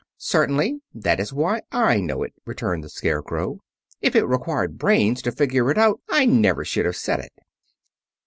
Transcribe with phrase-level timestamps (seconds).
[0.17, 3.59] "Certainly; that is why I know it," returned the Scarecrow.
[4.01, 7.33] "If it required brains to figure it out, I never should have said it."